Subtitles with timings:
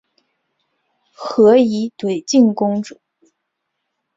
[1.13, 2.99] 和硕悫靖公主。